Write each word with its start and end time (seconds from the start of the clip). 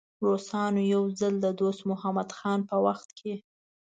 روسانو 0.25 0.81
یو 0.93 1.03
ځل 1.19 1.33
د 1.45 1.47
دوست 1.59 1.81
محمد 1.89 2.29
خان 2.37 2.59
په 2.69 2.75
وخت. 2.85 3.09